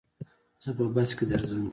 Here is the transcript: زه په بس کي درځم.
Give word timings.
زه 0.63 0.71
په 0.77 0.83
بس 0.95 1.11
کي 1.17 1.25
درځم. 1.31 1.63